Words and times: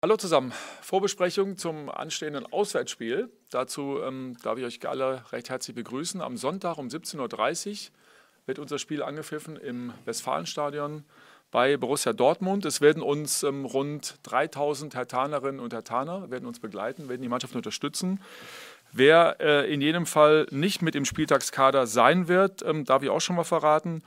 Hallo 0.00 0.16
zusammen. 0.16 0.52
Vorbesprechung 0.80 1.56
zum 1.56 1.88
anstehenden 1.88 2.46
Auswärtsspiel. 2.46 3.32
Dazu 3.50 3.98
ähm, 4.00 4.36
darf 4.44 4.56
ich 4.56 4.64
euch 4.64 4.88
alle 4.88 5.24
recht 5.32 5.50
herzlich 5.50 5.74
begrüßen. 5.74 6.22
Am 6.22 6.36
Sonntag 6.36 6.78
um 6.78 6.86
17.30 6.86 7.88
Uhr 7.88 7.92
wird 8.46 8.60
unser 8.60 8.78
Spiel 8.78 9.02
angepfiffen 9.02 9.56
im 9.56 9.92
Westfalenstadion 10.04 11.02
bei 11.50 11.76
Borussia 11.76 12.12
Dortmund. 12.12 12.64
Es 12.64 12.80
werden 12.80 13.02
uns 13.02 13.42
ähm, 13.42 13.64
rund 13.64 14.20
3000 14.22 14.94
Hertanerinnen 14.94 15.60
und 15.60 15.72
Hertaner 15.72 16.30
werden 16.30 16.46
uns 16.46 16.60
begleiten, 16.60 17.08
werden 17.08 17.22
die 17.22 17.28
Mannschaft 17.28 17.56
unterstützen. 17.56 18.20
Wer 18.92 19.38
äh, 19.40 19.74
in 19.74 19.80
jedem 19.80 20.06
Fall 20.06 20.46
nicht 20.52 20.80
mit 20.80 20.94
im 20.94 21.06
Spieltagskader 21.06 21.88
sein 21.88 22.28
wird, 22.28 22.62
ähm, 22.62 22.84
darf 22.84 23.02
ich 23.02 23.10
auch 23.10 23.20
schon 23.20 23.34
mal 23.34 23.42
verraten. 23.42 24.04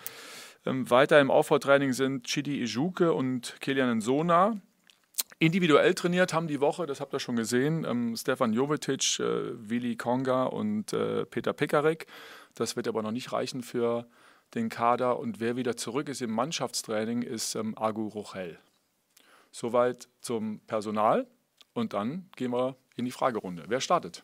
Ähm, 0.66 0.90
weiter 0.90 1.20
im 1.20 1.30
Aufbautraining 1.30 1.92
sind 1.92 2.28
Chidi 2.28 2.62
Ijuke 2.62 3.12
und 3.12 3.58
Kilian 3.60 4.00
Sona. 4.00 4.62
Individuell 5.42 5.96
trainiert 5.96 6.34
haben 6.34 6.48
die 6.48 6.62
Woche, 6.62 6.86
das 6.86 7.02
habt 7.02 7.16
ihr 7.16 7.20
schon 7.20 7.36
gesehen, 7.36 7.84
ähm, 7.84 8.16
Stefan 8.16 8.54
Jovetic, 8.54 9.20
äh, 9.20 9.70
Willi 9.70 9.96
Konga 9.96 10.44
und 10.44 10.94
äh, 10.94 11.26
Peter 11.26 11.52
Pekarek. 11.52 12.06
Das 12.54 12.76
wird 12.76 12.88
aber 12.88 13.02
noch 13.02 13.10
nicht 13.10 13.32
reichen 13.32 13.64
für 13.64 14.08
den 14.54 14.70
Kader. 14.70 15.18
Und 15.18 15.40
wer 15.40 15.56
wieder 15.56 15.76
zurück 15.76 16.10
ist 16.10 16.22
im 16.22 16.30
Mannschaftstraining, 16.30 17.24
ist 17.24 17.56
ähm, 17.56 17.76
Agu 17.76 18.08
Rochel. 18.10 18.60
Soweit 19.50 20.10
zum 20.22 20.60
Personal. 20.68 21.26
Und 21.74 21.94
dann 21.94 22.30
gehen 22.36 22.52
wir 22.52 22.76
in 22.96 23.06
die 23.06 23.12
Fragerunde. 23.12 23.64
Wer 23.68 23.82
startet? 23.82 24.24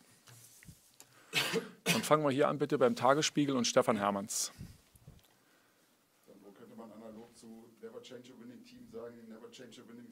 Und 1.96 2.06
fangen 2.06 2.22
wir 2.22 2.30
hier 2.30 2.46
an 2.46 2.58
bitte 2.58 2.78
beim 2.78 2.94
Tagesspiegel 2.94 3.56
und 3.56 3.66
Stefan 3.66 3.96
Hermanns. 3.96 4.52
Wo 6.26 6.52
könnte 6.52 6.76
man 6.76 6.92
analog 6.92 7.36
zu 7.36 7.72
Never 7.82 8.00
Change 8.02 8.34
a 8.34 8.40
Winning 8.40 8.64
Team 8.64 8.86
sagen, 8.92 9.16
Never 9.28 9.50
Change 9.50 9.80
a 9.80 9.88
Winning? 9.88 10.07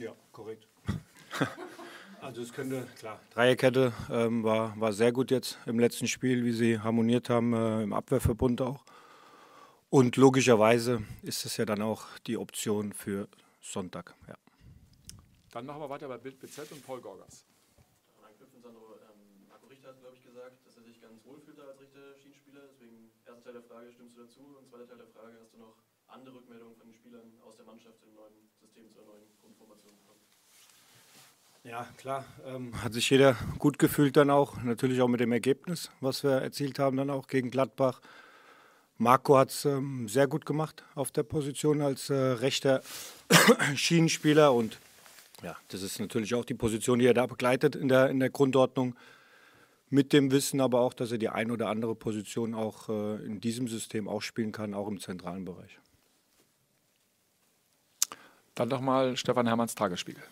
Ja, 0.00 0.14
korrekt. 0.32 0.66
also 2.20 2.40
es 2.42 2.52
könnte, 2.52 2.86
klar, 2.98 3.20
Dreierkette 3.34 3.92
ähm, 4.10 4.42
war, 4.42 4.78
war 4.80 4.92
sehr 4.92 5.12
gut 5.12 5.30
jetzt 5.30 5.58
im 5.66 5.78
letzten 5.78 6.08
Spiel, 6.08 6.44
wie 6.44 6.52
sie 6.52 6.78
harmoniert 6.78 7.28
haben, 7.28 7.52
äh, 7.52 7.82
im 7.82 7.92
Abwehrverbund 7.92 8.62
auch. 8.62 8.84
Und 9.90 10.16
logischerweise 10.16 11.02
ist 11.22 11.44
es 11.44 11.56
ja 11.56 11.66
dann 11.66 11.82
auch 11.82 12.06
die 12.26 12.36
Option 12.36 12.92
für 12.92 13.28
Sonntag. 13.60 14.14
Ja. 14.26 14.36
Dann 15.50 15.66
machen 15.66 15.82
wir 15.82 15.90
weiter 15.90 16.08
bei 16.08 16.16
Bild 16.16 16.40
BZ 16.40 16.72
und 16.72 16.86
Paul 16.86 17.00
Gorgas. 17.00 17.44
Sandro, 18.62 18.94
ähm, 19.02 19.48
Marco 19.48 19.66
Richter 19.66 19.88
hat, 19.88 20.00
glaube 20.00 20.16
ich, 20.16 20.22
gesagt, 20.22 20.64
dass 20.64 20.76
er 20.76 20.84
sich 20.84 21.00
ganz 21.00 21.24
wohl 21.24 21.40
fühlt 21.40 21.58
als 21.60 21.80
Richter-Schienenspieler. 21.80 22.60
Deswegen, 22.72 23.10
erster 23.26 23.44
Teil 23.44 23.52
der 23.54 23.62
Frage, 23.62 23.92
stimmst 23.92 24.16
du 24.16 24.22
dazu? 24.22 24.56
Und 24.58 24.68
zweiter 24.68 24.86
Teil 24.86 24.98
der 24.98 25.08
Frage, 25.08 25.36
hast 25.42 25.52
du 25.54 25.58
noch 25.58 25.76
andere 26.12 26.36
Rückmeldungen 26.36 26.76
von 26.76 26.86
den 26.86 26.94
Spielern 26.94 27.32
aus 27.46 27.56
der 27.56 27.66
Mannschaft 27.66 27.96
im 28.06 28.14
neuen 28.14 28.34
System 28.60 28.92
zur 28.92 29.04
neuen 29.04 29.22
Grundformation 29.40 29.94
bekommen? 29.96 30.20
Ja, 31.64 31.86
klar. 31.96 32.24
Ähm, 32.46 32.82
hat 32.82 32.92
sich 32.92 33.08
jeder 33.10 33.36
gut 33.58 33.78
gefühlt 33.78 34.16
dann 34.16 34.30
auch. 34.30 34.62
Natürlich 34.62 35.00
auch 35.00 35.08
mit 35.08 35.20
dem 35.20 35.32
Ergebnis, 35.32 35.90
was 36.00 36.24
wir 36.24 36.42
erzielt 36.42 36.78
haben, 36.78 36.96
dann 36.96 37.10
auch 37.10 37.26
gegen 37.26 37.50
Gladbach. 37.50 38.00
Marco 38.98 39.38
hat 39.38 39.50
es 39.50 39.64
ähm, 39.64 40.08
sehr 40.08 40.26
gut 40.26 40.44
gemacht 40.44 40.84
auf 40.94 41.10
der 41.10 41.22
Position 41.22 41.80
als 41.80 42.10
äh, 42.10 42.14
rechter 42.14 42.82
Schienenspieler 43.74 44.52
und 44.52 44.78
ja, 45.42 45.56
das 45.68 45.82
ist 45.82 45.98
natürlich 45.98 46.34
auch 46.34 46.44
die 46.44 46.54
Position, 46.54 46.98
die 46.98 47.06
er 47.06 47.14
da 47.14 47.26
begleitet 47.26 47.74
in 47.74 47.88
der, 47.88 48.10
in 48.10 48.20
der 48.20 48.28
Grundordnung. 48.28 48.94
Mit 49.88 50.12
dem 50.12 50.30
Wissen 50.30 50.60
aber 50.60 50.82
auch, 50.82 50.92
dass 50.92 51.10
er 51.12 51.18
die 51.18 51.30
ein 51.30 51.50
oder 51.50 51.68
andere 51.68 51.94
Position 51.94 52.54
auch 52.54 52.88
äh, 52.90 53.24
in 53.24 53.40
diesem 53.40 53.66
System 53.66 54.06
auch 54.06 54.20
spielen 54.20 54.52
kann, 54.52 54.74
auch 54.74 54.86
im 54.86 55.00
zentralen 55.00 55.44
Bereich. 55.44 55.80
Dann 58.60 58.68
nochmal 58.68 59.16
Stefan 59.16 59.46
Hermanns 59.46 59.74
Tagesspiegel. 59.74 60.22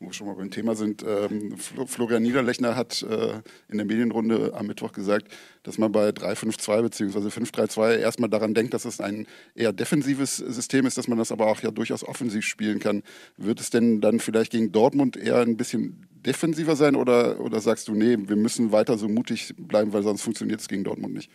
Wo 0.00 0.06
wir 0.06 0.14
schon 0.14 0.26
mal 0.26 0.36
beim 0.36 0.50
Thema 0.50 0.74
sind, 0.74 1.04
ähm, 1.06 1.54
Florian 1.58 2.22
Niederlechner 2.22 2.76
hat 2.76 3.02
äh, 3.02 3.42
in 3.68 3.76
der 3.76 3.84
Medienrunde 3.84 4.54
am 4.54 4.66
Mittwoch 4.66 4.92
gesagt, 4.92 5.28
dass 5.64 5.76
man 5.76 5.92
bei 5.92 6.08
3-5-2 6.08 6.80
bzw. 6.80 7.18
5-3-2 7.28 7.96
erstmal 7.98 8.30
daran 8.30 8.54
denkt, 8.54 8.72
dass 8.72 8.86
es 8.86 9.02
ein 9.02 9.26
eher 9.54 9.74
defensives 9.74 10.38
System 10.38 10.86
ist, 10.86 10.96
dass 10.96 11.06
man 11.06 11.18
das 11.18 11.30
aber 11.30 11.48
auch 11.48 11.60
ja 11.60 11.70
durchaus 11.70 12.04
offensiv 12.04 12.46
spielen 12.46 12.78
kann. 12.78 13.02
Wird 13.36 13.60
es 13.60 13.68
denn 13.68 14.00
dann 14.00 14.18
vielleicht 14.18 14.52
gegen 14.52 14.72
Dortmund 14.72 15.18
eher 15.18 15.42
ein 15.42 15.58
bisschen 15.58 16.06
defensiver 16.24 16.74
sein 16.74 16.96
oder, 16.96 17.38
oder 17.38 17.60
sagst 17.60 17.86
du, 17.88 17.94
nee, 17.94 18.16
wir 18.18 18.36
müssen 18.36 18.72
weiter 18.72 18.96
so 18.96 19.08
mutig 19.08 19.52
bleiben, 19.58 19.92
weil 19.92 20.02
sonst 20.02 20.22
funktioniert 20.22 20.60
es 20.60 20.68
gegen 20.68 20.84
Dortmund 20.84 21.12
nicht? 21.12 21.30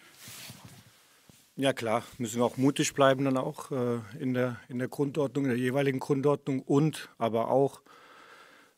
Ja 1.59 1.73
klar, 1.73 2.03
müssen 2.17 2.37
wir 2.39 2.45
auch 2.45 2.55
mutig 2.55 2.93
bleiben 2.93 3.25
dann 3.25 3.35
auch 3.35 3.69
äh, 3.71 3.99
in, 4.17 4.33
der, 4.33 4.61
in 4.69 4.79
der 4.79 4.87
Grundordnung, 4.87 5.43
in 5.43 5.49
der 5.49 5.59
jeweiligen 5.59 5.99
Grundordnung 5.99 6.61
und 6.61 7.09
aber 7.17 7.51
auch 7.51 7.81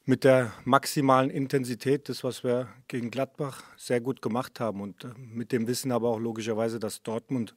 mit 0.04 0.24
der 0.24 0.52
maximalen 0.66 1.30
Intensität, 1.30 2.10
das 2.10 2.24
was 2.24 2.44
wir 2.44 2.70
gegen 2.88 3.12
Gladbach 3.12 3.62
sehr 3.78 4.02
gut 4.02 4.24
gemacht 4.24 4.60
haben 4.60 4.82
und 4.82 5.04
äh, 5.04 5.10
mit 5.16 5.52
dem 5.52 5.68
Wissen 5.68 5.92
aber 5.92 6.10
auch 6.10 6.18
logischerweise, 6.18 6.80
dass 6.80 7.04
Dortmund 7.04 7.54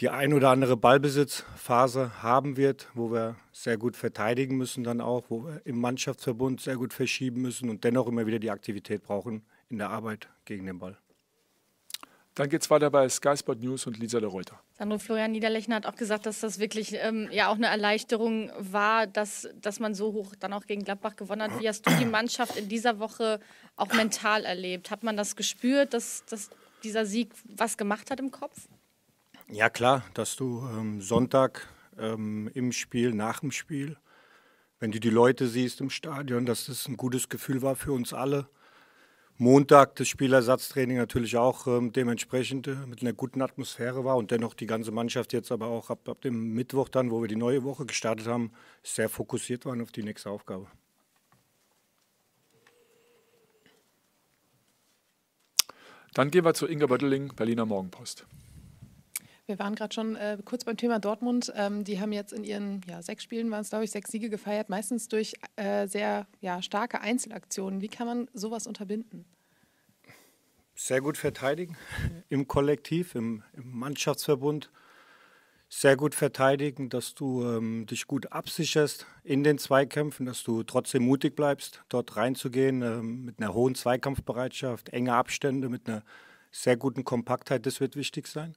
die 0.00 0.10
ein 0.10 0.34
oder 0.34 0.50
andere 0.50 0.76
Ballbesitzphase 0.76 2.22
haben 2.22 2.58
wird, 2.58 2.90
wo 2.92 3.10
wir 3.10 3.36
sehr 3.52 3.78
gut 3.78 3.96
verteidigen 3.96 4.58
müssen 4.58 4.84
dann 4.84 5.00
auch, 5.00 5.24
wo 5.30 5.46
wir 5.46 5.62
im 5.64 5.80
Mannschaftsverbund 5.80 6.60
sehr 6.60 6.76
gut 6.76 6.92
verschieben 6.92 7.40
müssen 7.40 7.70
und 7.70 7.82
dennoch 7.82 8.06
immer 8.06 8.26
wieder 8.26 8.40
die 8.40 8.50
Aktivität 8.50 9.04
brauchen 9.04 9.46
in 9.70 9.78
der 9.78 9.88
Arbeit 9.88 10.28
gegen 10.44 10.66
den 10.66 10.78
Ball. 10.78 10.98
Dann 12.38 12.48
geht 12.48 12.62
es 12.62 12.70
weiter 12.70 12.88
bei 12.88 13.08
Sky 13.08 13.36
Sport 13.36 13.64
News 13.64 13.88
und 13.88 13.98
Lisa 13.98 14.20
de 14.20 14.28
Reuter. 14.28 14.60
Sandro 14.78 14.98
Florian 14.98 15.32
Niederlechner 15.32 15.74
hat 15.74 15.86
auch 15.86 15.96
gesagt, 15.96 16.24
dass 16.24 16.38
das 16.38 16.60
wirklich 16.60 16.94
ähm, 16.94 17.28
ja 17.32 17.48
auch 17.48 17.56
eine 17.56 17.66
Erleichterung 17.66 18.52
war, 18.56 19.08
dass, 19.08 19.48
dass 19.60 19.80
man 19.80 19.92
so 19.92 20.12
hoch 20.12 20.36
dann 20.38 20.52
auch 20.52 20.64
gegen 20.64 20.84
Gladbach 20.84 21.16
gewonnen 21.16 21.42
hat. 21.42 21.60
Wie 21.60 21.68
hast 21.68 21.84
du 21.84 21.90
die 21.96 22.04
Mannschaft 22.04 22.56
in 22.56 22.68
dieser 22.68 23.00
Woche 23.00 23.40
auch 23.74 23.92
mental 23.92 24.44
erlebt? 24.44 24.92
Hat 24.92 25.02
man 25.02 25.16
das 25.16 25.34
gespürt, 25.34 25.94
dass, 25.94 26.24
dass 26.26 26.50
dieser 26.84 27.06
Sieg 27.06 27.32
was 27.44 27.76
gemacht 27.76 28.08
hat 28.08 28.20
im 28.20 28.30
Kopf? 28.30 28.68
Ja 29.48 29.68
klar, 29.68 30.04
dass 30.14 30.36
du 30.36 30.60
ähm, 30.60 31.00
Sonntag 31.00 31.66
ähm, 31.98 32.48
im 32.54 32.70
Spiel, 32.70 33.14
nach 33.14 33.40
dem 33.40 33.50
Spiel, 33.50 33.96
wenn 34.78 34.92
du 34.92 35.00
die 35.00 35.10
Leute 35.10 35.48
siehst 35.48 35.80
im 35.80 35.90
Stadion, 35.90 36.46
dass 36.46 36.66
das 36.66 36.86
ein 36.86 36.96
gutes 36.96 37.28
Gefühl 37.28 37.62
war 37.62 37.74
für 37.74 37.90
uns 37.90 38.12
alle 38.12 38.48
Montag 39.40 39.94
das 39.94 40.08
Spielersatztraining 40.08 40.96
natürlich 40.96 41.36
auch 41.36 41.68
ähm, 41.68 41.92
dementsprechend 41.92 42.66
äh, 42.66 42.74
mit 42.74 43.02
einer 43.02 43.12
guten 43.12 43.40
Atmosphäre 43.40 44.04
war 44.04 44.16
und 44.16 44.32
dennoch 44.32 44.52
die 44.52 44.66
ganze 44.66 44.90
Mannschaft 44.90 45.32
jetzt 45.32 45.52
aber 45.52 45.68
auch 45.68 45.90
ab, 45.90 46.08
ab 46.08 46.20
dem 46.22 46.54
Mittwoch 46.54 46.88
dann, 46.88 47.12
wo 47.12 47.20
wir 47.20 47.28
die 47.28 47.36
neue 47.36 47.62
Woche 47.62 47.86
gestartet 47.86 48.26
haben, 48.26 48.50
sehr 48.82 49.08
fokussiert 49.08 49.64
waren 49.64 49.80
auf 49.80 49.92
die 49.92 50.02
nächste 50.02 50.30
Aufgabe. 50.30 50.66
Dann 56.14 56.32
gehen 56.32 56.44
wir 56.44 56.54
zu 56.54 56.66
Inga 56.66 56.86
Bötteling, 56.86 57.32
Berliner 57.36 57.64
Morgenpost. 57.64 58.26
Wir 59.48 59.58
waren 59.58 59.74
gerade 59.74 59.94
schon 59.94 60.14
äh, 60.14 60.36
kurz 60.44 60.64
beim 60.64 60.76
Thema 60.76 60.98
Dortmund. 60.98 61.50
Ähm, 61.56 61.82
die 61.82 61.98
haben 62.00 62.12
jetzt 62.12 62.34
in 62.34 62.44
ihren 62.44 62.82
ja, 62.86 63.00
sechs 63.00 63.22
Spielen, 63.24 63.50
waren 63.50 63.62
es 63.62 63.70
glaube 63.70 63.86
ich, 63.86 63.90
sechs 63.90 64.10
Siege 64.10 64.28
gefeiert, 64.28 64.68
meistens 64.68 65.08
durch 65.08 65.32
äh, 65.56 65.88
sehr 65.88 66.26
ja, 66.42 66.60
starke 66.60 67.00
Einzelaktionen. 67.00 67.80
Wie 67.80 67.88
kann 67.88 68.06
man 68.06 68.28
sowas 68.34 68.66
unterbinden? 68.66 69.24
Sehr 70.74 71.00
gut 71.00 71.16
verteidigen 71.16 71.78
im 72.28 72.46
Kollektiv, 72.46 73.14
im, 73.14 73.42
im 73.54 73.78
Mannschaftsverbund. 73.78 74.70
Sehr 75.70 75.96
gut 75.96 76.14
verteidigen, 76.14 76.90
dass 76.90 77.14
du 77.14 77.42
ähm, 77.46 77.86
dich 77.86 78.06
gut 78.06 78.30
absicherst 78.30 79.06
in 79.24 79.44
den 79.44 79.56
Zweikämpfen, 79.56 80.26
dass 80.26 80.42
du 80.42 80.62
trotzdem 80.62 81.04
mutig 81.04 81.34
bleibst, 81.34 81.82
dort 81.88 82.16
reinzugehen 82.16 82.82
ähm, 82.82 83.24
mit 83.24 83.40
einer 83.40 83.54
hohen 83.54 83.74
Zweikampfbereitschaft, 83.74 84.90
enge 84.90 85.14
Abstände, 85.14 85.70
mit 85.70 85.88
einer 85.88 86.02
sehr 86.52 86.76
guten 86.76 87.04
Kompaktheit. 87.04 87.64
Das 87.64 87.80
wird 87.80 87.96
wichtig 87.96 88.26
sein. 88.26 88.54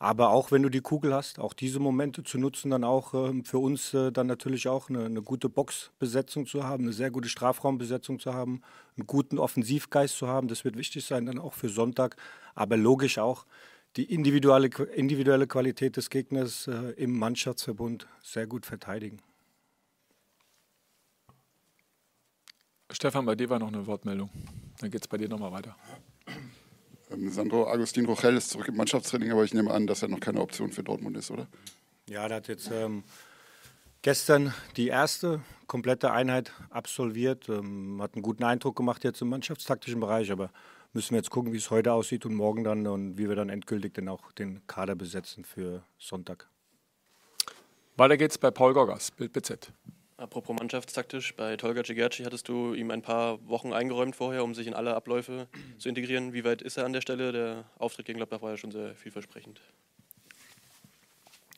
Aber 0.00 0.30
auch 0.30 0.52
wenn 0.52 0.62
du 0.62 0.68
die 0.68 0.80
Kugel 0.80 1.12
hast, 1.12 1.40
auch 1.40 1.52
diese 1.52 1.80
Momente 1.80 2.22
zu 2.22 2.38
nutzen, 2.38 2.70
dann 2.70 2.84
auch 2.84 3.14
äh, 3.14 3.42
für 3.42 3.58
uns 3.58 3.94
äh, 3.94 4.12
dann 4.12 4.28
natürlich 4.28 4.68
auch 4.68 4.88
eine, 4.88 5.06
eine, 5.06 5.22
gute 5.22 5.48
Boxbesetzung 5.48 6.46
zu 6.46 6.62
haben, 6.62 6.84
eine 6.84 6.92
sehr 6.92 7.10
gute 7.10 7.28
Strafraumbesetzung 7.28 8.20
zu 8.20 8.32
haben, 8.32 8.62
einen 8.96 9.08
guten 9.08 9.38
Offensivgeist 9.38 10.16
zu 10.16 10.28
haben, 10.28 10.46
das 10.46 10.64
wird 10.64 10.76
wichtig 10.76 11.04
sein 11.04 11.26
dann 11.26 11.40
auch 11.40 11.52
für 11.52 11.68
Sonntag. 11.68 12.16
Aber 12.54 12.76
logisch 12.76 13.18
auch 13.18 13.44
die 13.96 14.04
individuelle, 14.04 14.68
individuelle 14.94 15.48
Qualität 15.48 15.96
des 15.96 16.10
Gegners 16.10 16.68
äh, 16.68 16.92
im 16.92 17.18
Mannschaftsverbund 17.18 18.06
sehr 18.22 18.46
gut 18.46 18.66
verteidigen. 18.66 19.18
Stefan, 22.90 23.26
bei 23.26 23.34
dir 23.34 23.50
war 23.50 23.58
noch 23.58 23.68
eine 23.68 23.86
Wortmeldung. 23.86 24.30
Dann 24.78 24.90
geht 24.90 25.02
es 25.02 25.08
bei 25.08 25.18
dir 25.18 25.28
nochmal 25.28 25.52
weiter. 25.52 25.76
Sandro 27.26 27.68
Agustin 27.68 28.06
Rochel 28.06 28.36
ist 28.36 28.50
zurück 28.50 28.68
im 28.68 28.76
Mannschaftstraining, 28.76 29.32
aber 29.32 29.44
ich 29.44 29.54
nehme 29.54 29.70
an, 29.70 29.86
dass 29.86 30.02
er 30.02 30.08
noch 30.08 30.20
keine 30.20 30.40
Option 30.40 30.72
für 30.72 30.82
Dortmund 30.82 31.16
ist, 31.16 31.30
oder? 31.30 31.46
Ja, 32.08 32.26
der 32.28 32.38
hat 32.38 32.48
jetzt 32.48 32.70
ähm, 32.72 33.02
gestern 34.02 34.54
die 34.76 34.88
erste 34.88 35.40
komplette 35.66 36.12
Einheit 36.12 36.52
absolviert, 36.70 37.48
ähm, 37.48 38.00
hat 38.00 38.14
einen 38.14 38.22
guten 38.22 38.44
Eindruck 38.44 38.76
gemacht 38.76 39.04
jetzt 39.04 39.20
im 39.20 39.28
mannschaftstaktischen 39.28 40.00
Bereich, 40.00 40.30
aber 40.30 40.50
müssen 40.92 41.10
wir 41.10 41.18
jetzt 41.18 41.30
gucken, 41.30 41.52
wie 41.52 41.58
es 41.58 41.70
heute 41.70 41.92
aussieht 41.92 42.24
und 42.24 42.34
morgen 42.34 42.64
dann 42.64 42.86
und 42.86 43.18
wie 43.18 43.28
wir 43.28 43.36
dann 43.36 43.50
endgültig 43.50 43.94
dann 43.94 44.08
auch 44.08 44.32
den 44.32 44.66
Kader 44.66 44.94
besetzen 44.94 45.44
für 45.44 45.82
Sonntag. 45.98 46.48
Weiter 47.96 48.16
geht's 48.16 48.38
bei 48.38 48.50
Paul 48.50 48.74
Gorgas, 48.74 49.10
Bild 49.10 49.32
BZ. 49.32 49.72
Apropos 50.18 50.56
mannschaftstaktisch, 50.58 51.36
bei 51.36 51.56
Tolga 51.56 51.84
Cigerci 51.84 52.24
hattest 52.24 52.48
du 52.48 52.74
ihm 52.74 52.90
ein 52.90 53.02
paar 53.02 53.38
Wochen 53.48 53.72
eingeräumt 53.72 54.16
vorher, 54.16 54.42
um 54.42 54.52
sich 54.52 54.66
in 54.66 54.74
alle 54.74 54.96
Abläufe 54.96 55.46
zu 55.78 55.88
integrieren. 55.88 56.32
Wie 56.32 56.44
weit 56.44 56.60
ist 56.60 56.76
er 56.76 56.86
an 56.86 56.92
der 56.92 57.02
Stelle? 57.02 57.30
Der 57.30 57.66
Auftritt 57.78 58.06
gegen 58.06 58.16
Gladbach 58.16 58.42
war 58.42 58.50
ja 58.50 58.56
schon 58.56 58.72
sehr 58.72 58.96
vielversprechend. 58.96 59.60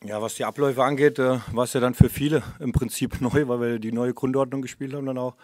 Ja, 0.04 0.20
was 0.20 0.34
die 0.34 0.44
Abläufe 0.44 0.84
angeht, 0.84 1.18
äh, 1.18 1.38
war 1.52 1.64
es 1.64 1.72
ja 1.72 1.80
dann 1.80 1.94
für 1.94 2.10
viele 2.10 2.42
im 2.58 2.72
Prinzip 2.72 3.18
neu, 3.22 3.48
weil 3.48 3.60
wir 3.62 3.78
die 3.78 3.92
neue 3.92 4.12
Grundordnung 4.12 4.60
gespielt 4.60 4.92
haben 4.92 5.06
dann 5.06 5.16
auch. 5.16 5.36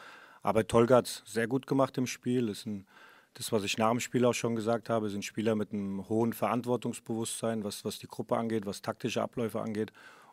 Aber 0.43 0.67
Tolga 0.67 0.97
hat 0.97 1.07
es 1.07 1.23
sehr 1.25 1.47
gut 1.47 1.67
gemacht 1.67 1.97
im 1.97 2.07
Spiel. 2.07 2.51
Ist 2.51 2.67
ein, 2.67 2.87
das, 3.33 3.51
was 3.51 3.65
ich 3.65 3.79
nach 3.79 3.93
dem 3.93 4.01
Spiel 4.01 4.27
auch 4.27 4.35
schon 4.35 4.57
gesagt 4.57 4.91
habe, 4.91 5.09
sind 5.09 5.25
Spieler 5.25 5.55
mit 5.55 5.73
einem 5.73 6.07
hohen 6.11 6.35
Verantwortungsbewusstsein, 6.35 7.65
was, 7.65 7.83
was 7.83 7.99
die 7.99 8.09
Gruppe 8.09 8.37
angeht, 8.37 8.67
was 8.67 8.83
taktische 8.83 9.23
Abläufe 9.23 9.63
angeht. 9.63 9.91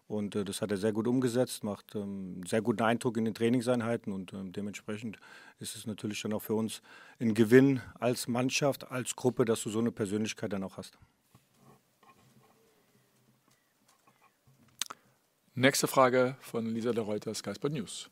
Und 0.07 0.35
äh, 0.35 0.44
das 0.44 0.61
hat 0.61 0.71
er 0.71 0.77
sehr 0.77 0.91
gut 0.91 1.07
umgesetzt, 1.07 1.63
macht 1.63 1.95
ähm, 1.95 2.41
sehr 2.45 2.61
guten 2.61 2.83
Eindruck 2.83 3.17
in 3.17 3.25
den 3.25 3.33
Trainingseinheiten 3.33 4.11
und 4.11 4.33
ähm, 4.33 4.51
dementsprechend 4.51 5.17
ist 5.59 5.75
es 5.75 5.88
natürlich 5.88 6.21
dann 6.21 6.33
auch 6.33 6.41
für 6.41 6.55
uns 6.55 6.81
ein 7.19 7.33
Gewinn 7.33 7.81
als 8.00 8.27
Mannschaft, 8.27 8.91
als 8.91 9.15
Gruppe, 9.15 9.45
dass 9.45 9.63
du 9.63 9.69
so 9.69 9.79
eine 9.79 9.91
Persönlichkeit 9.91 10.51
dann 10.51 10.63
auch 10.63 10.77
hast. 10.77 10.97
Nächste 15.55 15.88
Frage 15.88 16.35
von 16.41 16.65
Lisa 16.65 16.91
de 16.91 17.03
Reuter, 17.03 17.33
Sky 17.33 17.53
Sport 17.53 17.73
News. 17.73 18.09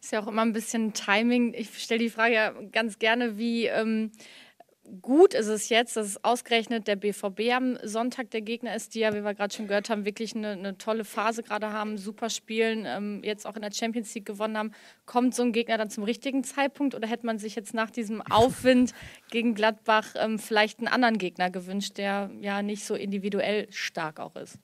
Ist 0.00 0.12
ja 0.12 0.22
auch 0.22 0.26
immer 0.26 0.42
ein 0.42 0.52
bisschen 0.52 0.92
Timing. 0.94 1.52
Ich 1.52 1.82
stelle 1.82 2.00
die 2.00 2.10
Frage 2.10 2.34
ja 2.34 2.50
ganz 2.72 2.98
gerne, 2.98 3.36
wie 3.36 3.66
ähm, 3.66 4.10
gut 5.02 5.34
ist 5.34 5.48
es 5.48 5.68
jetzt, 5.68 5.96
dass 5.96 6.06
es 6.06 6.24
ausgerechnet 6.24 6.86
der 6.86 6.96
BVB 6.96 7.52
am 7.54 7.78
Sonntag 7.82 8.30
der 8.30 8.42
Gegner 8.42 8.74
ist, 8.74 8.94
die 8.94 9.00
ja, 9.00 9.14
wie 9.14 9.22
wir 9.22 9.34
gerade 9.34 9.54
schon 9.54 9.66
gehört 9.66 9.90
haben, 9.90 10.04
wirklich 10.04 10.34
eine, 10.34 10.50
eine 10.50 10.78
tolle 10.78 11.04
Phase 11.04 11.42
gerade 11.42 11.72
haben, 11.72 11.98
super 11.98 12.30
spielen, 12.30 12.84
ähm, 12.86 13.20
jetzt 13.24 13.46
auch 13.46 13.56
in 13.56 13.62
der 13.62 13.72
Champions 13.72 14.14
League 14.14 14.26
gewonnen 14.26 14.56
haben. 14.56 14.72
Kommt 15.04 15.34
so 15.34 15.42
ein 15.42 15.52
Gegner 15.52 15.78
dann 15.78 15.90
zum 15.90 16.04
richtigen 16.04 16.44
Zeitpunkt 16.44 16.94
oder 16.94 17.08
hätte 17.08 17.26
man 17.26 17.38
sich 17.38 17.54
jetzt 17.54 17.74
nach 17.74 17.90
diesem 17.90 18.22
Aufwind 18.30 18.92
gegen 19.30 19.54
Gladbach 19.54 20.14
ähm, 20.16 20.38
vielleicht 20.38 20.78
einen 20.78 20.88
anderen 20.88 21.18
Gegner 21.18 21.50
gewünscht, 21.50 21.98
der 21.98 22.30
ja 22.40 22.62
nicht 22.62 22.84
so 22.84 22.94
individuell 22.94 23.66
stark 23.70 24.20
auch 24.20 24.36
ist? 24.36 24.58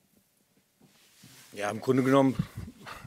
Ja, 1.53 1.69
im 1.69 1.81
Grunde 1.81 2.03
genommen 2.03 2.35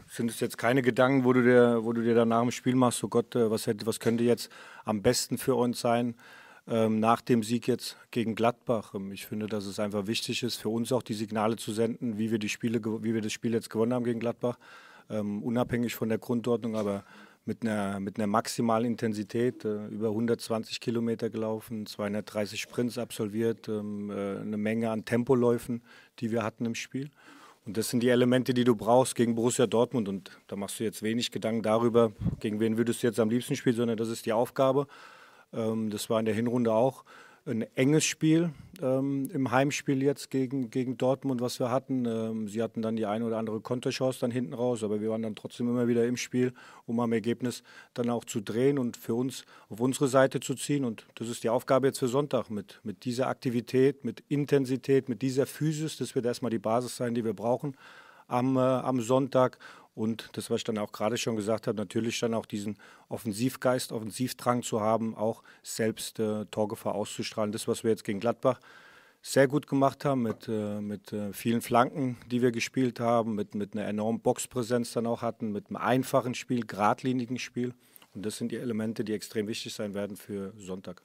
sind 0.09 0.31
es 0.31 0.41
jetzt 0.41 0.57
keine 0.57 0.83
Gedanken, 0.83 1.25
wo 1.25 1.33
du 1.33 1.43
dir, 1.43 1.81
wo 1.83 1.93
du 1.93 2.03
dir 2.03 2.15
dann 2.15 2.29
nach 2.29 2.41
dem 2.43 2.51
Spiel 2.51 2.75
machst, 2.75 2.99
so 2.99 3.09
Gott, 3.09 3.35
äh, 3.35 3.51
was, 3.51 3.67
hätte, 3.67 3.87
was 3.87 4.01
könnte 4.01 4.25
jetzt 4.25 4.51
am 4.85 5.03
besten 5.03 5.39
für 5.39 5.55
uns 5.55 5.81
sein 5.81 6.15
ähm, 6.69 6.99
nach 7.01 7.21
dem 7.21 7.43
Sieg 7.43 7.69
jetzt 7.69 7.97
gegen 8.11 8.35
Gladbach. 8.35 8.95
Ähm, 8.95 9.13
ich 9.13 9.27
finde, 9.27 9.47
dass 9.47 9.67
es 9.67 9.79
einfach 9.79 10.07
wichtig 10.07 10.43
ist, 10.43 10.57
für 10.57 10.69
uns 10.69 10.93
auch 10.93 11.03
die 11.03 11.15
Signale 11.15 11.57
zu 11.57 11.73
senden, 11.73 12.19
wie 12.19 12.31
wir, 12.31 12.39
die 12.39 12.49
Spiele, 12.49 12.81
wie 13.03 13.15
wir 13.15 13.21
das 13.21 13.33
Spiel 13.33 13.55
jetzt 13.55 13.71
gewonnen 13.71 13.95
haben 13.95 14.05
gegen 14.05 14.21
Gladbach. 14.21 14.59
Ähm, 15.09 15.43
unabhängig 15.43 15.95
von 15.95 16.09
der 16.09 16.19
Grundordnung, 16.19 16.77
aber 16.77 17.05
mit 17.45 17.63
einer, 17.63 18.01
mit 18.01 18.19
einer 18.19 18.27
maximalen 18.27 18.87
Intensität, 18.87 19.65
äh, 19.65 19.87
über 19.87 20.09
120 20.09 20.81
Kilometer 20.81 21.31
gelaufen, 21.31 21.87
230 21.87 22.61
Sprints 22.61 22.99
absolviert, 22.99 23.69
ähm, 23.69 24.11
äh, 24.11 24.41
eine 24.41 24.57
Menge 24.57 24.91
an 24.91 25.05
Tempoläufen, 25.05 25.83
die 26.19 26.33
wir 26.33 26.43
hatten 26.43 26.67
im 26.67 26.75
Spiel. 26.75 27.11
Und 27.65 27.77
das 27.77 27.91
sind 27.91 28.01
die 28.01 28.09
Elemente, 28.09 28.55
die 28.55 28.65
du 28.65 28.77
brauchst 28.77 29.15
gegen 29.15 29.35
Borussia 29.35 29.67
Dortmund. 29.67 30.09
Und 30.09 30.31
da 30.49 30.57
machst 30.57 30.79
du 30.79 30.85
jetzt 30.85 31.03
wenig 31.03 31.31
Gedanken 31.31 31.63
darüber, 31.63 32.13
gegen 32.41 32.61
wen 32.61 32.77
würdest 32.77 33.03
du 33.03 33.07
jetzt 33.07 33.21
am 33.21 33.31
liebsten 33.31 33.57
spielen, 33.57 33.77
sondern 33.77 33.97
das 33.97 34.09
ist 34.09 34.27
die 34.27 34.33
Aufgabe. 34.33 34.87
Ähm, 35.57 35.91
das 35.91 36.11
war 36.11 36.21
in 36.21 36.27
der 36.27 36.35
Hinrunde 36.35 36.73
auch 36.73 37.05
ein 37.47 37.65
enges 37.77 38.05
Spiel 38.05 38.51
ähm, 38.83 39.31
im 39.33 39.53
Heimspiel 39.53 40.03
jetzt 40.03 40.31
gegen, 40.31 40.69
gegen 40.71 40.99
Dortmund, 40.99 41.41
was 41.41 41.61
wir 41.61 41.71
hatten. 41.71 42.05
Ähm, 42.05 42.49
sie 42.49 42.61
hatten 42.61 42.83
dann 42.83 42.97
die 42.97 43.07
eine 43.07 43.25
oder 43.25 43.39
andere 43.39 43.61
Konterchance 43.61 44.19
dann 44.21 44.33
hinten 44.33 44.53
raus, 44.53 44.83
aber 44.83 45.01
wir 45.01 45.11
waren 45.11 45.23
dann 45.23 45.37
trotzdem 45.37 45.69
immer 45.69 45.87
wieder 45.87 46.05
im 46.07 46.17
Spiel, 46.17 46.53
um 46.87 46.99
am 46.99 47.13
Ergebnis 47.13 47.63
dann 47.95 48.11
auch 48.11 48.25
zu 48.25 48.41
drehen 48.41 48.79
und 48.79 48.97
für 48.97 49.15
uns 49.15 49.45
auf 49.69 49.81
unsere 49.81 50.09
Seite 50.09 50.41
zu 50.41 50.55
ziehen. 50.55 50.85
Und 50.85 51.07
das 51.15 51.29
ist 51.29 51.45
die 51.45 51.49
Aufgabe 51.49 51.87
jetzt 51.87 52.01
für 52.01 52.09
Sonntag 52.09 52.51
mit, 52.51 52.81
mit 52.83 53.05
dieser 53.05 53.29
Aktivität, 53.29 54.05
mit 54.05 54.25
Intensität, 54.29 55.09
mit 55.09 55.23
dieser 55.23 55.47
Physis. 55.47 55.97
Das 55.97 56.17
wird 56.17 56.27
erstmal 56.27 56.51
die 56.51 56.59
Basis 56.59 56.97
sein, 56.97 57.15
die 57.15 57.25
wir 57.25 57.35
brauchen 57.35 57.77
am, 58.29 58.57
äh, 58.57 58.61
am 58.61 59.01
Sonntag. 59.01 59.59
Und 59.97 60.29
das, 60.35 60.51
was 60.51 60.59
ich 60.59 60.65
dann 60.65 60.77
auch 60.77 60.93
gerade 60.93 61.17
schon 61.17 61.37
gesagt 61.37 61.67
habe, 61.67 61.79
natürlich 61.79 62.21
dann 62.21 62.35
auch 62.35 62.45
diesen 62.45 62.77
Offensivgeist, 63.09 63.93
Offensivdrang 63.93 64.63
zu 64.63 64.83
haben, 64.83 65.17
auch 65.17 65.43
selbst 65.63 66.21
äh, 66.21 66.45
Torgefahr 66.51 66.95
auszustrahlen. 66.95 67.51
Das, 67.51 67.67
was 67.67 67.83
wir 67.83 67.93
jetzt 67.93 68.05
gegen 68.05 68.21
Gladbach 68.21 68.61
sehr 69.23 69.49
gut 69.49 69.67
gemacht 69.67 70.05
haben, 70.05 70.23
mit, 70.23 70.49
äh, 70.49 70.83
mit 70.83 71.15
äh, 71.15 71.33
vielen 71.33 71.63
Flanken, 71.63 72.19
die 72.31 72.43
wir 72.43 72.53
gespielt 72.53 73.01
haben, 73.01 73.35
mit, 73.35 73.55
mit 73.55 73.73
einer 73.73 73.87
enormen 73.87 74.21
Boxpräsenz 74.21 74.93
dann 74.93 75.07
auch 75.07 75.23
hatten, 75.23 75.51
mit 75.51 75.69
einem 75.69 75.77
einfachen 75.77 76.35
Spiel, 76.35 76.67
geradlinigen 76.67 77.39
Spiel. 77.39 77.73
Und 78.15 78.27
das 78.27 78.37
sind 78.37 78.53
die 78.53 78.57
Elemente, 78.57 79.03
die 79.03 79.15
extrem 79.15 79.49
wichtig 79.49 79.73
sein 79.73 79.95
werden 79.95 80.19
für 80.19 80.53
Sonntag. 80.59 81.03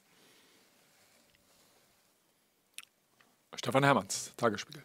Stefan 3.56 3.84
Hermanns, 3.84 4.34
Tagesspiegel. 4.36 4.82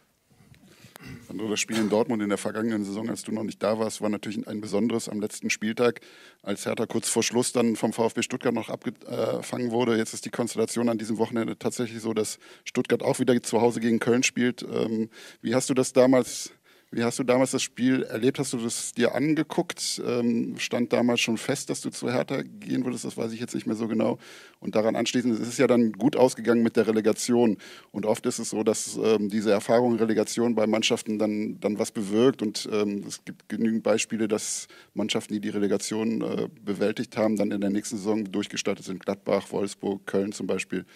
Also 1.28 1.48
das 1.48 1.60
Spiel 1.60 1.76
in 1.76 1.88
Dortmund 1.88 2.22
in 2.22 2.28
der 2.28 2.38
vergangenen 2.38 2.84
Saison, 2.84 3.08
als 3.08 3.22
du 3.22 3.32
noch 3.32 3.44
nicht 3.44 3.62
da 3.62 3.78
warst, 3.78 4.00
war 4.00 4.08
natürlich 4.08 4.46
ein 4.48 4.60
besonderes 4.60 5.08
am 5.08 5.20
letzten 5.20 5.50
Spieltag, 5.50 6.00
als 6.42 6.66
Hertha 6.66 6.86
kurz 6.86 7.08
vor 7.08 7.22
Schluss 7.22 7.52
dann 7.52 7.76
vom 7.76 7.92
VfB 7.92 8.22
Stuttgart 8.22 8.54
noch 8.54 8.68
abgefangen 8.68 9.70
wurde. 9.70 9.96
Jetzt 9.96 10.14
ist 10.14 10.24
die 10.24 10.30
Konstellation 10.30 10.88
an 10.88 10.98
diesem 10.98 11.18
Wochenende 11.18 11.58
tatsächlich 11.58 12.00
so, 12.00 12.14
dass 12.14 12.38
Stuttgart 12.64 13.02
auch 13.02 13.20
wieder 13.20 13.40
zu 13.42 13.60
Hause 13.60 13.80
gegen 13.80 14.00
Köln 14.00 14.22
spielt. 14.22 14.62
Ähm, 14.62 15.10
wie 15.40 15.54
hast 15.54 15.70
du 15.70 15.74
das 15.74 15.92
damals 15.92 16.50
wie 16.90 17.04
hast 17.04 17.18
du 17.18 17.22
damals 17.22 17.50
das 17.50 17.62
Spiel 17.62 18.02
erlebt? 18.04 18.38
Hast 18.38 18.54
du 18.54 18.56
das 18.56 18.94
dir 18.94 19.14
angeguckt? 19.14 20.00
Ähm, 20.06 20.54
stand 20.58 20.92
damals 20.92 21.20
schon 21.20 21.36
fest, 21.36 21.68
dass 21.68 21.82
du 21.82 21.90
zu 21.90 22.10
Hertha 22.10 22.40
gehen 22.42 22.84
würdest? 22.84 23.04
Das 23.04 23.16
weiß 23.18 23.32
ich 23.32 23.40
jetzt 23.40 23.54
nicht 23.54 23.66
mehr 23.66 23.76
so 23.76 23.88
genau. 23.88 24.18
Und 24.58 24.74
daran 24.74 24.96
anschließend, 24.96 25.38
es 25.38 25.46
ist 25.46 25.58
ja 25.58 25.66
dann 25.66 25.92
gut 25.92 26.16
ausgegangen 26.16 26.62
mit 26.62 26.76
der 26.76 26.86
Relegation. 26.86 27.58
Und 27.90 28.06
oft 28.06 28.24
ist 28.24 28.38
es 28.38 28.50
so, 28.50 28.62
dass 28.62 28.98
ähm, 29.02 29.28
diese 29.28 29.50
Erfahrung 29.50 29.92
in 29.92 29.98
Relegation 29.98 30.54
bei 30.54 30.66
Mannschaften 30.66 31.18
dann, 31.18 31.60
dann 31.60 31.78
was 31.78 31.92
bewirkt. 31.92 32.40
Und 32.40 32.66
ähm, 32.72 33.04
es 33.06 33.22
gibt 33.22 33.50
genügend 33.50 33.82
Beispiele, 33.82 34.26
dass 34.26 34.66
Mannschaften, 34.94 35.34
die 35.34 35.40
die 35.40 35.50
Relegation 35.50 36.22
äh, 36.22 36.48
bewältigt 36.62 37.18
haben, 37.18 37.36
dann 37.36 37.50
in 37.50 37.60
der 37.60 37.70
nächsten 37.70 37.98
Saison 37.98 38.24
durchgestartet 38.32 38.86
sind. 38.86 39.04
Gladbach, 39.04 39.50
Wolfsburg, 39.50 40.06
Köln 40.06 40.32
zum 40.32 40.46
Beispiel. 40.46 40.86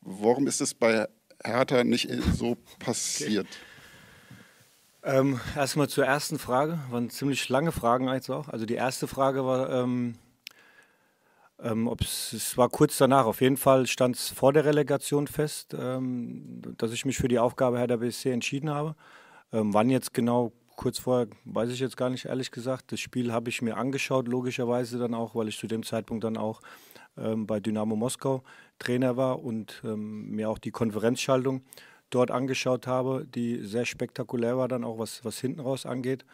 Warum 0.00 0.46
ist 0.46 0.60
es 0.60 0.74
bei 0.74 1.08
Hertha 1.42 1.82
nicht 1.82 2.08
so 2.36 2.56
passiert? 2.78 3.48
Okay. 3.48 3.69
Ähm, 5.02 5.40
erstmal 5.56 5.88
zur 5.88 6.04
ersten 6.04 6.38
Frage. 6.38 6.78
Waren 6.90 7.08
ziemlich 7.10 7.48
lange 7.48 7.72
Fragen 7.72 8.08
jetzt 8.08 8.30
auch. 8.30 8.48
Also 8.48 8.66
die 8.66 8.74
erste 8.74 9.06
Frage 9.06 9.44
war, 9.44 9.70
ähm, 9.70 10.14
ähm, 11.58 11.94
es 12.00 12.56
war 12.58 12.68
kurz 12.68 12.98
danach. 12.98 13.24
Auf 13.24 13.40
jeden 13.40 13.56
Fall 13.56 13.86
stand 13.86 14.16
es 14.16 14.28
vor 14.28 14.52
der 14.52 14.64
Relegation 14.66 15.26
fest, 15.26 15.74
ähm, 15.78 16.60
dass 16.76 16.92
ich 16.92 17.06
mich 17.06 17.16
für 17.16 17.28
die 17.28 17.38
Aufgabe 17.38 17.78
Herr 17.78 17.86
der 17.86 17.98
BSC 17.98 18.30
entschieden 18.30 18.68
habe. 18.68 18.94
Ähm, 19.52 19.72
wann 19.72 19.88
jetzt 19.88 20.12
genau 20.12 20.52
kurz 20.76 20.98
vorher, 20.98 21.28
weiß 21.44 21.70
ich 21.70 21.80
jetzt 21.80 21.96
gar 21.96 22.10
nicht, 22.10 22.26
ehrlich 22.26 22.50
gesagt. 22.50 22.92
Das 22.92 23.00
Spiel 23.00 23.32
habe 23.32 23.48
ich 23.48 23.62
mir 23.62 23.76
angeschaut, 23.78 24.28
logischerweise 24.28 24.98
dann 24.98 25.14
auch, 25.14 25.34
weil 25.34 25.48
ich 25.48 25.58
zu 25.58 25.66
dem 25.66 25.82
Zeitpunkt 25.82 26.24
dann 26.24 26.36
auch 26.36 26.60
ähm, 27.16 27.46
bei 27.46 27.58
Dynamo 27.58 27.96
Moskau 27.96 28.42
Trainer 28.78 29.16
war 29.18 29.42
und 29.42 29.82
mir 29.84 30.48
auch 30.48 30.58
die 30.58 30.70
Konferenzschaltung 30.70 31.62
dort 32.10 32.30
angeschaut 32.30 32.86
habe, 32.86 33.26
die 33.26 33.64
sehr 33.64 33.86
spektakulär 33.86 34.58
war, 34.58 34.68
dann 34.68 34.84
auch 34.84 34.98
was, 34.98 35.24
was 35.24 35.38
hinten 35.38 35.60
raus 35.60 35.86
angeht. 35.86 36.24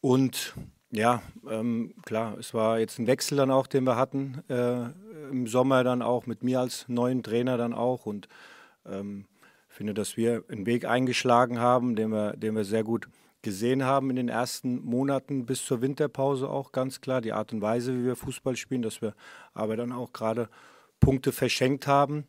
Und 0.00 0.54
ja, 0.90 1.22
ähm, 1.48 1.94
klar, 2.04 2.36
es 2.38 2.52
war 2.52 2.78
jetzt 2.78 2.98
ein 2.98 3.06
Wechsel 3.06 3.38
dann 3.38 3.50
auch, 3.50 3.66
den 3.66 3.84
wir 3.84 3.96
hatten 3.96 4.42
äh, 4.48 4.90
im 5.30 5.46
Sommer 5.46 5.84
dann 5.84 6.02
auch 6.02 6.26
mit 6.26 6.42
mir 6.42 6.60
als 6.60 6.86
neuen 6.88 7.22
Trainer 7.22 7.56
dann 7.56 7.72
auch. 7.72 8.04
Und 8.04 8.28
ähm, 8.86 9.26
finde, 9.68 9.94
dass 9.94 10.16
wir 10.16 10.44
einen 10.48 10.66
Weg 10.66 10.84
eingeschlagen 10.84 11.58
haben, 11.58 11.96
den 11.96 12.10
wir, 12.10 12.36
den 12.36 12.54
wir 12.54 12.64
sehr 12.64 12.84
gut 12.84 13.08
gesehen 13.40 13.84
haben 13.84 14.10
in 14.10 14.16
den 14.16 14.28
ersten 14.28 14.84
Monaten 14.84 15.46
bis 15.46 15.64
zur 15.64 15.80
Winterpause 15.80 16.48
auch 16.48 16.72
ganz 16.72 17.00
klar. 17.00 17.20
Die 17.20 17.32
Art 17.32 17.52
und 17.52 17.62
Weise, 17.62 17.96
wie 17.98 18.04
wir 18.04 18.16
Fußball 18.16 18.56
spielen, 18.56 18.82
dass 18.82 19.02
wir 19.02 19.14
aber 19.54 19.76
dann 19.76 19.92
auch 19.92 20.12
gerade 20.12 20.48
Punkte 21.00 21.32
verschenkt 21.32 21.86
haben 21.86 22.26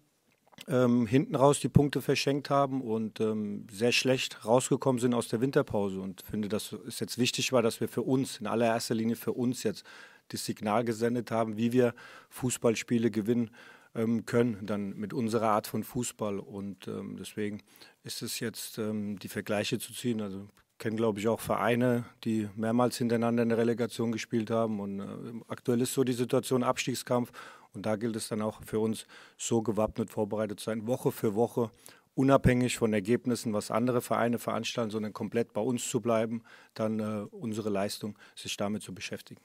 ähm, 0.67 1.05
hinten 1.07 1.36
raus 1.36 1.60
die 1.60 1.69
Punkte 1.69 2.01
verschenkt 2.01 2.50
haben 2.50 2.81
und 2.81 3.19
ähm, 3.19 3.67
sehr 3.72 3.91
schlecht 3.91 4.45
rausgekommen 4.45 5.00
sind 5.00 5.13
aus 5.13 5.27
der 5.27 5.41
Winterpause. 5.41 6.00
Und 6.00 6.22
finde, 6.22 6.50
dass 6.50 6.74
es 6.88 7.00
jetzt 7.00 7.17
wichtig 7.17 7.51
war, 7.51 7.62
dass 7.62 7.81
wir 7.81 7.88
für 7.88 8.03
uns, 8.03 8.39
in 8.39 8.48
allererster 8.48 8.95
Linie 8.95 9.15
für 9.15 9.33
uns 9.33 9.63
jetzt 9.63 9.83
das 10.29 10.45
Signal 10.45 10.86
gesendet 10.86 11.31
haben, 11.31 11.57
wie 11.57 11.72
wir 11.72 11.93
Fußballspiele 12.29 13.12
gewinnen 13.12 13.51
ähm, 13.95 14.25
können, 14.25 14.65
dann 14.65 14.95
mit 14.98 15.13
unserer 15.13 15.50
Art 15.50 15.67
von 15.67 15.83
Fußball. 15.83 16.39
Und 16.39 16.88
ähm, 16.88 17.17
deswegen 17.19 17.62
ist 18.03 18.22
es 18.22 18.39
jetzt 18.39 18.77
ähm, 18.77 19.19
die 19.19 19.29
Vergleiche 19.29 19.79
zu 19.79 19.93
ziehen. 19.93 20.22
Also 20.22 20.48
kenne, 20.77 20.96
glaube 20.96 21.20
ich, 21.20 21.27
auch 21.27 21.39
Vereine, 21.39 22.06
die 22.24 22.50
mehrmals 22.56 22.98
hintereinander 22.98 23.44
in 23.44 23.50
der 23.50 23.58
Relegation 23.58 24.12
gespielt 24.12 24.50
haben. 24.50 24.80
Und 24.80 25.00
äh, 25.00 25.06
aktuell 25.48 25.82
ist 25.82 25.94
so 25.94 26.03
die 26.03 26.13
Situation 26.13 26.63
Abstiegskampf. 26.63 27.32
Und 27.74 27.86
da 27.86 27.96
gilt 27.96 28.15
es 28.15 28.27
dann 28.27 28.42
auch 28.42 28.62
für 28.63 28.80
uns, 28.80 29.06
so 29.38 29.62
gewappnet 29.62 30.10
vorbereitet 30.10 30.60
zu 30.60 30.65
sein, 30.65 30.86
Woche 30.88 31.12
für 31.12 31.36
Woche 31.36 31.72
unabhängig 32.15 32.77
von 32.77 32.94
Ergebnissen, 32.94 33.53
was 33.53 33.72
andere 33.72 34.01
Vereine 34.01 34.39
veranstalten, 34.39 34.92
sondern 34.92 35.13
komplett 35.13 35.53
bei 35.53 35.62
uns 35.62 35.89
zu 35.89 36.00
bleiben, 36.01 36.44
dann 36.74 37.00
äh, 37.00 37.25
unsere 37.32 37.70
Leistung, 37.70 38.18
sich 38.36 38.56
damit 38.58 38.84
zu 38.84 38.94
beschäftigen. 38.94 39.42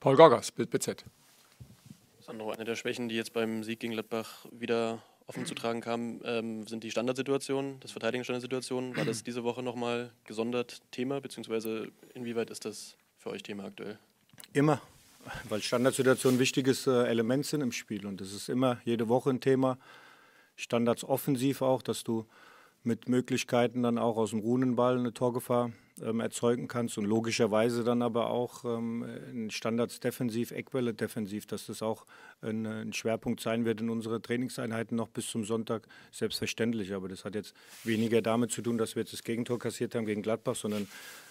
Paul 0.00 0.16
Gorgas, 0.16 0.52
BZ. 0.52 1.04
Sandro, 2.20 2.50
eine 2.50 2.64
der 2.64 2.74
Schwächen, 2.74 3.08
die 3.08 3.14
jetzt 3.14 3.32
beim 3.32 3.62
Sieg 3.62 3.80
gegen 3.80 3.92
Gladbach 3.92 4.46
wieder 4.50 5.02
offen 5.26 5.44
zu 5.44 5.54
tragen 5.54 5.80
kam, 5.80 6.20
ähm, 6.24 6.66
sind 6.66 6.84
die 6.84 6.90
Standardsituationen, 6.90 7.80
das 7.80 7.92
Verteidigungsstandardsituationen. 7.92 8.96
War 8.96 9.04
das 9.04 9.24
diese 9.24 9.44
Woche 9.44 9.62
nochmal 9.62 10.12
gesondert 10.24 10.82
Thema, 10.92 11.20
beziehungsweise 11.20 11.88
inwieweit 12.14 12.50
ist 12.50 12.64
das 12.64 12.96
für 13.18 13.30
euch 13.30 13.42
Thema 13.42 13.64
aktuell? 13.64 13.98
Immer, 14.52 14.80
weil 15.48 15.60
Standardsituationen 15.62 16.36
ein 16.36 16.40
wichtiges 16.40 16.86
äh, 16.86 17.06
Element 17.06 17.46
sind 17.46 17.60
im 17.60 17.72
Spiel 17.72 18.06
und 18.06 18.20
das 18.20 18.32
ist 18.32 18.48
immer 18.48 18.80
jede 18.84 19.08
Woche 19.08 19.30
ein 19.30 19.40
Thema. 19.40 19.78
Standards 20.54 21.04
offensiv 21.04 21.60
auch, 21.60 21.82
dass 21.82 22.04
du 22.04 22.26
mit 22.82 23.08
Möglichkeiten 23.08 23.82
dann 23.82 23.98
auch 23.98 24.16
aus 24.16 24.30
dem 24.30 24.38
Runenball 24.38 24.98
eine 24.98 25.12
Torgefahr 25.12 25.72
ähm, 26.02 26.20
erzeugen 26.20 26.68
kannst 26.68 26.98
und 26.98 27.04
logischerweise 27.04 27.82
dann 27.82 28.02
aber 28.02 28.28
auch 28.30 28.64
ähm, 28.64 29.48
Standards 29.50 30.00
defensiv, 30.00 30.50
Eckwelle 30.50 30.92
defensiv, 30.92 31.46
dass 31.46 31.66
das 31.66 31.82
auch 31.82 32.06
ein, 32.42 32.66
ein, 32.66 32.92
Schwerpunkt 32.92 33.40
sein 33.40 33.64
wird 33.64 33.80
in 33.80 33.88
unsere 33.88 34.20
Trainingseinheiten 34.20 34.96
noch 34.96 35.08
bis 35.08 35.28
zum 35.28 35.44
Sonntag, 35.44 35.86
selbstverständlich. 36.12 36.92
Aber 36.92 37.08
das 37.08 37.24
hat 37.24 37.34
jetzt 37.34 37.54
weniger 37.84 38.20
damit 38.20 38.50
zu 38.50 38.62
tun, 38.62 38.76
dass 38.76 38.94
wir 38.94 39.02
jetzt 39.02 39.12
das 39.12 39.22
Gegentor 39.22 39.58
kassiert 39.58 39.94
haben 39.94 40.06
gegen 40.06 40.22
Gladbach, 40.22 40.56
sondern 40.56 40.86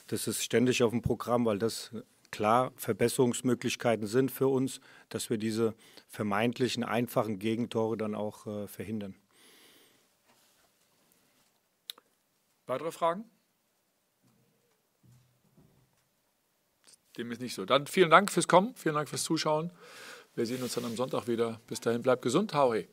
das 0.07 0.27
ist 0.27 0.43
ständig 0.43 0.81
auf 0.81 0.91
dem 0.91 1.01
Programm, 1.01 1.45
weil 1.45 1.59
das 1.59 1.91
klar 2.31 2.73
Verbesserungsmöglichkeiten 2.75 4.07
sind 4.07 4.31
für 4.31 4.47
uns, 4.47 4.81
dass 5.09 5.29
wir 5.29 5.37
diese 5.37 5.75
vermeintlichen 6.07 6.83
einfachen 6.83 7.39
Gegentore 7.39 7.97
dann 7.97 8.15
auch 8.15 8.47
äh, 8.47 8.67
verhindern. 8.67 9.15
Weitere 12.65 12.91
Fragen? 12.91 13.25
Dem 17.17 17.31
ist 17.31 17.41
nicht 17.41 17.55
so. 17.55 17.65
Dann 17.65 17.87
vielen 17.87 18.09
Dank 18.09 18.31
fürs 18.31 18.47
Kommen, 18.47 18.73
vielen 18.75 18.95
Dank 18.95 19.09
fürs 19.09 19.23
Zuschauen. 19.23 19.71
Wir 20.35 20.45
sehen 20.45 20.61
uns 20.61 20.73
dann 20.73 20.85
am 20.85 20.95
Sonntag 20.95 21.27
wieder. 21.27 21.61
Bis 21.67 21.79
dahin, 21.79 22.01
bleibt 22.01 22.21
gesund, 22.21 22.53
Hauri. 22.53 22.87